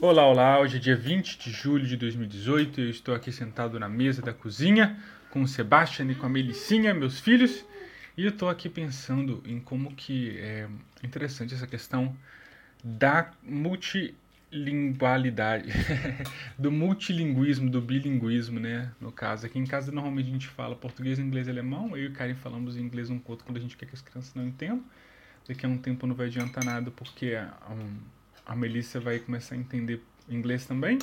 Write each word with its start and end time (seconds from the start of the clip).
Olá, 0.00 0.24
olá, 0.24 0.60
hoje 0.60 0.76
é 0.76 0.78
dia 0.78 0.94
20 0.94 1.40
de 1.40 1.50
julho 1.50 1.84
de 1.84 1.96
2018 1.96 2.80
eu 2.80 2.88
estou 2.88 3.16
aqui 3.16 3.32
sentado 3.32 3.80
na 3.80 3.88
mesa 3.88 4.22
da 4.22 4.32
cozinha 4.32 4.96
com 5.28 5.42
o 5.42 5.48
Sebastian 5.48 6.12
e 6.12 6.14
com 6.14 6.24
a 6.24 6.28
Melicinha, 6.28 6.94
meus 6.94 7.18
filhos, 7.18 7.64
e 8.16 8.22
eu 8.22 8.30
estou 8.30 8.48
aqui 8.48 8.68
pensando 8.68 9.42
em 9.44 9.58
como 9.58 9.92
que 9.96 10.38
é 10.38 10.68
interessante 11.02 11.52
essa 11.52 11.66
questão 11.66 12.16
da 12.84 13.32
multilingualidade, 13.42 15.72
do 16.56 16.70
multilinguismo, 16.70 17.68
do 17.68 17.82
bilinguismo, 17.82 18.60
né? 18.60 18.92
No 19.00 19.10
caso, 19.10 19.46
aqui 19.46 19.58
em 19.58 19.66
casa 19.66 19.90
normalmente 19.90 20.28
a 20.28 20.32
gente 20.32 20.46
fala 20.46 20.76
português, 20.76 21.18
inglês 21.18 21.48
e 21.48 21.50
alemão, 21.50 21.96
eu 21.96 22.04
e 22.04 22.06
o 22.06 22.12
Karen 22.12 22.36
falamos 22.36 22.76
inglês 22.76 23.10
um 23.10 23.20
outro 23.26 23.44
quando 23.44 23.56
a 23.56 23.60
gente 23.60 23.76
quer 23.76 23.86
que 23.86 23.96
as 23.96 24.00
crianças 24.00 24.32
não 24.32 24.46
entendam, 24.46 24.80
daqui 25.48 25.66
a 25.66 25.68
um 25.68 25.76
tempo 25.76 26.06
não 26.06 26.14
vai 26.14 26.26
adiantar 26.26 26.64
nada 26.64 26.88
porque... 26.92 27.34
Um, 27.68 28.16
a 28.48 28.56
Melissa 28.56 28.98
vai 28.98 29.18
começar 29.18 29.54
a 29.54 29.58
entender 29.58 30.02
inglês 30.28 30.64
também. 30.64 30.98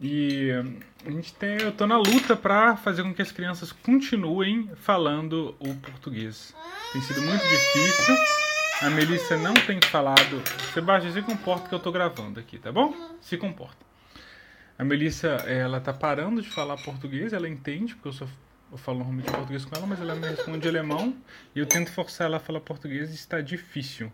E 0.00 0.50
a 1.04 1.10
gente 1.10 1.32
tem, 1.34 1.60
eu 1.60 1.72
tô 1.72 1.86
na 1.86 1.96
luta 1.96 2.36
para 2.36 2.76
fazer 2.76 3.02
com 3.04 3.14
que 3.14 3.22
as 3.22 3.32
crianças 3.32 3.72
continuem 3.72 4.70
falando 4.76 5.56
o 5.60 5.74
português. 5.76 6.54
Tem 6.92 7.00
sido 7.00 7.22
muito 7.22 7.42
difícil. 7.42 8.16
A 8.82 8.90
Melissa 8.90 9.36
não 9.36 9.54
tem 9.54 9.80
falado. 9.80 10.42
Sebastião, 10.74 11.12
se 11.12 11.22
comporta 11.22 11.68
que 11.68 11.74
eu 11.74 11.80
tô 11.80 11.90
gravando 11.90 12.38
aqui, 12.38 12.58
tá 12.58 12.70
bom? 12.70 12.94
Se 13.20 13.36
comporta. 13.36 13.86
A 14.78 14.84
Melissa, 14.84 15.28
ela 15.46 15.80
tá 15.80 15.92
parando 15.92 16.40
de 16.42 16.48
falar 16.48 16.76
português, 16.76 17.32
ela 17.32 17.48
entende, 17.48 17.94
porque 17.94 18.08
eu 18.08 18.12
só 18.12 18.26
eu 18.70 18.76
falo 18.76 18.98
normalmente 18.98 19.30
português 19.30 19.64
com 19.64 19.74
ela, 19.74 19.86
mas 19.86 20.00
ela 20.00 20.14
me 20.14 20.28
responde 20.28 20.68
alemão 20.68 21.16
e 21.54 21.58
eu 21.58 21.66
tento 21.66 21.90
forçar 21.90 22.26
ela 22.26 22.36
a 22.36 22.40
falar 22.40 22.60
português 22.60 23.10
e 23.10 23.14
está 23.14 23.40
difícil. 23.40 24.12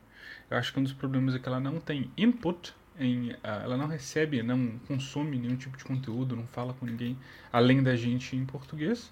Eu 0.51 0.57
acho 0.57 0.73
que 0.73 0.81
um 0.81 0.83
dos 0.83 0.93
problemas 0.93 1.35
é 1.35 1.39
que 1.39 1.49
ela 1.49 1.61
não 1.61 1.81
tem 1.81 2.11
input, 2.17 2.75
em, 2.99 3.33
uh, 3.33 3.39
ela 3.43 3.77
não 3.77 3.87
recebe, 3.87 4.43
não 4.43 4.79
consome 4.87 5.39
nenhum 5.39 5.57
tipo 5.57 5.77
de 5.77 5.85
conteúdo, 5.85 6.37
não 6.37 6.47
fala 6.47 6.73
com 6.75 6.87
ninguém 6.87 7.19
além 7.53 7.83
da 7.83 7.97
gente 7.97 8.37
em 8.37 8.45
português. 8.45 9.11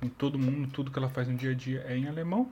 Com 0.00 0.08
todo 0.08 0.38
mundo, 0.38 0.68
tudo 0.72 0.90
que 0.90 0.98
ela 0.98 1.08
faz 1.08 1.28
no 1.28 1.36
dia 1.36 1.52
a 1.52 1.54
dia 1.54 1.84
é 1.86 1.96
em 1.96 2.08
alemão. 2.08 2.50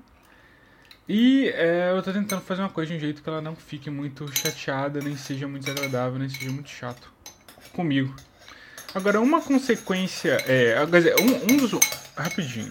E 1.08 1.48
é, 1.48 1.91
eu 1.91 1.98
estou 1.98 2.14
tentando 2.14 2.42
fazer 2.42 2.62
uma 2.62 2.68
coisa 2.68 2.92
de 2.92 2.96
um 2.96 3.00
jeito 3.00 3.22
que 3.22 3.28
ela 3.28 3.41
não 3.41 3.56
fique 3.56 3.91
muito 3.91 4.30
chateada, 4.36 5.00
nem 5.00 5.16
seja 5.16 5.48
muito 5.48 5.64
desagradável, 5.64 6.18
nem 6.18 6.28
seja 6.28 6.52
muito 6.52 6.70
chato 6.70 7.12
comigo. 7.72 8.14
Agora, 8.94 9.20
uma 9.20 9.41
consequência. 9.41 10.33
É, 10.46 10.77
um, 11.20 11.55
um 11.55 11.56
dos. 11.56 11.72
Rapidinho. 12.16 12.68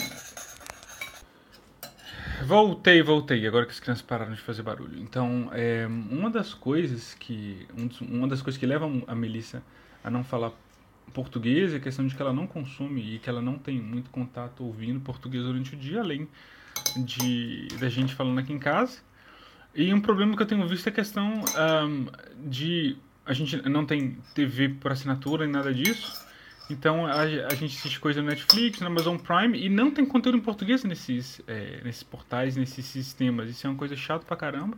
Voltei, 2.46 3.02
voltei, 3.02 3.46
agora 3.46 3.66
que 3.66 3.72
as 3.72 3.80
crianças 3.80 4.02
pararam 4.02 4.34
de 4.34 4.42
fazer 4.42 4.62
barulho. 4.62 5.00
Então, 5.00 5.50
é, 5.54 5.86
uma 5.88 6.30
das 6.30 6.54
coisas 6.54 7.14
que. 7.16 7.68
Um 7.78 7.90
uma 8.06 8.28
das 8.28 8.42
coisas 8.42 8.60
que 8.60 8.66
levam 8.66 9.04
a 9.08 9.16
Melissa 9.16 9.62
a 10.04 10.10
não 10.10 10.24
falar 10.24 10.52
português 11.14 11.74
é 11.74 11.78
a 11.78 11.80
questão 11.80 12.06
de 12.06 12.16
que 12.16 12.22
ela 12.22 12.34
não 12.34 12.48
consome 12.48 13.16
e 13.16 13.20
que 13.20 13.30
ela 13.30 13.42
não 13.42 13.58
tem 13.58 13.82
muito 13.82 14.10
contato 14.10 14.64
ouvindo 14.64 15.00
português 15.00 15.44
durante 15.44 15.74
o 15.74 15.78
dia, 15.78 16.02
além 16.02 16.28
de 16.98 17.68
da 17.80 17.90
gente 17.90 18.14
falando 18.16 18.40
aqui 18.40 18.54
em 18.54 18.60
casa. 18.60 19.00
E 19.76 19.94
um 19.94 20.02
problema 20.02 20.36
que 20.36 20.42
eu 20.42 20.48
tenho 20.48 20.68
visto 20.68 20.88
é 20.88 20.90
a 20.90 20.94
questão 20.94 21.44
um, 21.88 22.08
de. 22.50 22.98
A 23.26 23.34
gente 23.34 23.58
não 23.70 23.86
tem 23.86 24.18
TV 24.34 24.70
por 24.70 24.92
assinatura 24.92 25.46
nem 25.46 25.54
nada 25.54 25.74
disso. 25.74 26.29
Então 26.70 27.08
a, 27.08 27.22
a, 27.22 27.56
gente 27.56 27.78
assiste 27.78 28.00
coisa 28.00 28.22
no 28.22 28.28
Netflix, 28.28 28.80
no 28.80 28.88
Amazon 28.88 29.18
Prime 29.18 29.60
e 29.60 29.68
não 29.68 29.90
tem 29.90 30.06
conteúdo 30.06 30.38
em 30.38 30.42
português 30.42 30.84
nesses, 30.84 31.42
é, 31.48 31.82
nesses 31.84 32.04
portais, 32.04 32.56
nesses 32.56 32.86
sistemas. 32.86 33.50
Isso 33.50 33.66
é 33.66 33.70
uma 33.70 33.78
coisa 33.78 33.96
chata 33.96 34.24
pra 34.26 34.38
caramba. 34.38 34.78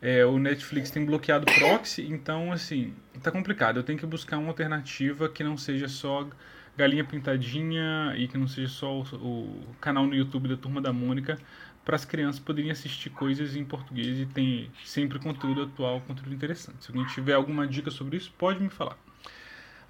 É, 0.00 0.26
o 0.26 0.36
Netflix 0.36 0.90
tem 0.90 1.04
bloqueado 1.04 1.46
proxy, 1.46 2.02
então 2.10 2.50
assim, 2.50 2.92
tá 3.22 3.30
complicado. 3.30 3.76
Eu 3.76 3.84
tenho 3.84 3.98
que 3.98 4.06
buscar 4.06 4.36
uma 4.36 4.48
alternativa 4.48 5.28
que 5.28 5.44
não 5.44 5.56
seja 5.56 5.86
só 5.86 6.28
galinha 6.76 7.04
pintadinha 7.04 8.14
e 8.16 8.26
que 8.26 8.36
não 8.36 8.48
seja 8.48 8.68
só 8.68 8.92
o, 8.92 9.00
o 9.00 9.76
canal 9.80 10.04
no 10.06 10.14
YouTube 10.14 10.48
da 10.48 10.56
Turma 10.56 10.80
da 10.80 10.92
Mônica 10.92 11.38
para 11.84 11.94
as 11.94 12.04
crianças 12.04 12.40
poderem 12.40 12.70
assistir 12.70 13.10
coisas 13.10 13.54
em 13.54 13.64
português 13.64 14.18
e 14.18 14.26
tem 14.26 14.70
sempre 14.84 15.18
conteúdo 15.20 15.62
atual, 15.62 16.00
conteúdo 16.00 16.34
interessante. 16.34 16.84
Se 16.84 16.90
alguém 16.90 17.06
tiver 17.06 17.34
alguma 17.34 17.66
dica 17.66 17.90
sobre 17.90 18.16
isso, 18.16 18.32
pode 18.36 18.60
me 18.60 18.70
falar. 18.70 18.96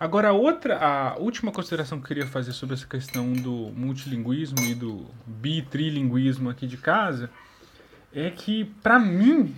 Agora, 0.03 0.31
a 0.31 0.33
outra, 0.33 0.79
a 0.79 1.17
última 1.17 1.53
consideração 1.53 1.99
que 1.99 2.03
eu 2.03 2.09
queria 2.09 2.27
fazer 2.27 2.53
sobre 2.53 2.75
essa 2.75 2.85
questão 2.85 3.33
do 3.33 3.71
multilinguismo 3.73 4.59
e 4.65 4.75
do 4.75 5.07
bitrilinguismo 5.25 6.51
aqui 6.51 6.67
de 6.67 6.77
casa 6.77 7.31
é 8.13 8.29
que, 8.29 8.65
para 8.83 8.99
mim, 8.99 9.55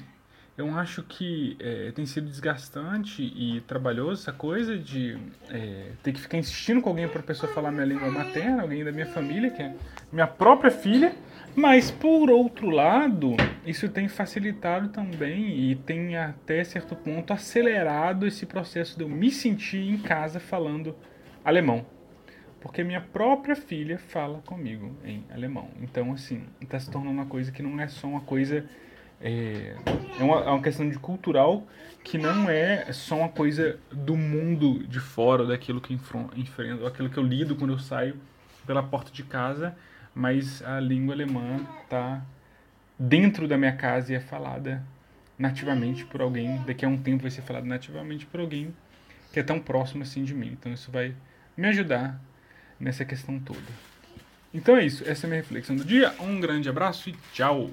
eu 0.57 0.71
acho 0.77 1.03
que 1.03 1.57
é, 1.61 1.91
tem 1.93 2.07
sido 2.07 2.29
desgastante 2.29 3.23
e 3.23 3.61
trabalhoso 3.63 4.23
essa 4.23 4.33
coisa 4.33 4.79
de 4.79 5.19
é, 5.51 5.93
ter 6.03 6.13
que 6.13 6.21
ficar 6.21 6.39
insistindo 6.39 6.81
com 6.81 6.91
alguém 6.91 7.09
para 7.09 7.21
a 7.21 7.25
pessoa 7.25 7.53
falar 7.53 7.73
minha 7.73 7.85
língua 7.85 8.11
materna, 8.11 8.63
alguém 8.63 8.85
da 8.85 8.93
minha 8.93 9.07
família, 9.07 9.51
que 9.51 9.63
é 9.63 9.75
minha 10.13 10.27
própria 10.27 10.71
filha, 10.71 11.15
mas, 11.57 11.89
por 11.89 12.31
outro 12.31 12.69
lado, 12.69 13.37
isso 13.65 13.89
tem 13.89 14.09
facilitado 14.09 14.89
também 14.89 15.57
e 15.57 15.77
tem 15.77 16.17
até 16.17 16.65
certo 16.65 16.97
ponto 16.97 17.33
acelerado 17.33 18.27
esse 18.27 18.45
processo 18.45 18.97
de 18.97 19.05
eu 19.05 19.09
me 19.09 19.31
sentir 19.31 19.89
em 19.89 19.97
casa 19.97 20.41
falando 20.41 20.97
alemão. 21.45 21.87
Porque 22.61 22.83
minha 22.83 23.01
própria 23.01 23.55
filha 23.55 23.99
fala 23.99 24.41
comigo 24.45 24.97
em 25.05 25.25
alemão. 25.33 25.69
Então, 25.81 26.13
assim, 26.13 26.43
está 26.61 26.81
se 26.81 26.91
tornando 26.91 27.15
uma 27.15 27.27
coisa 27.27 27.53
que 27.53 27.63
não 27.63 27.79
é 27.79 27.87
só 27.87 28.09
uma 28.09 28.23
coisa. 28.23 28.65
É, 29.21 29.75
é, 30.19 30.23
uma, 30.23 30.41
é 30.41 30.49
uma 30.51 30.63
questão 30.63 30.89
de 30.89 30.99
cultural 30.99 31.67
que 32.03 32.19
não 32.19 32.51
é 32.51 32.93
só 32.93 33.17
uma 33.17 33.29
coisa 33.29 33.79
do 33.91 34.17
mundo 34.17 34.87
de 34.87 35.01
fora, 35.01 35.47
daquilo 35.47 35.81
que 35.81 35.95
enfrento, 35.95 36.87
aquilo 36.87 37.09
que 37.09 37.17
eu 37.17 37.23
lido 37.23 37.57
quando 37.57 37.73
eu 37.73 37.79
saio 37.79 38.17
pela 38.67 38.83
porta 38.83 39.11
de 39.11 39.23
casa 39.23 39.75
mas 40.15 40.63
a 40.63 40.79
língua 40.79 41.15
alemã 41.15 41.67
está 41.83 42.23
dentro 42.99 43.49
da 43.49 43.59
minha 43.59 43.73
casa 43.73 44.13
e 44.13 44.15
é 44.15 44.21
falada 44.21 44.83
nativamente 45.37 46.05
por 46.05 46.21
alguém. 46.21 46.63
Daqui 46.65 46.85
a 46.85 46.89
um 46.89 46.97
tempo 46.97 47.23
vai 47.23 47.31
ser 47.31 47.43
falada 47.43 47.67
nativamente 47.67 48.25
por 48.25 48.41
alguém 48.41 48.75
que 49.33 49.41
é 49.41 49.43
tão 49.43 49.59
próximo 49.59 50.05
assim 50.05 50.23
de 50.23 50.33
mim. 50.33 50.53
Então 50.53 50.73
isso 50.73 50.93
vai 50.93 51.15
me 51.57 51.67
ajudar 51.67 52.21
nessa 52.79 53.05
questão 53.05 53.41
toda. 53.41 53.59
Então 54.53 54.77
é 54.77 54.87
isso, 54.87 55.03
essa 55.09 55.27
é 55.27 55.27
a 55.27 55.31
minha 55.31 55.41
reflexão 55.41 55.75
do 55.75 55.85
dia. 55.85 56.15
Um 56.21 56.39
grande 56.39 56.69
abraço 56.69 57.11
e 57.11 57.17
tchau! 57.33 57.73